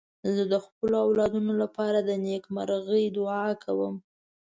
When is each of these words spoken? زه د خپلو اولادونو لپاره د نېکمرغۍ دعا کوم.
زه 0.35 0.43
د 0.53 0.55
خپلو 0.65 0.95
اولادونو 1.05 1.51
لپاره 1.61 1.97
د 2.01 2.09
نېکمرغۍ 2.25 3.05
دعا 3.17 3.47
کوم. 3.63 3.95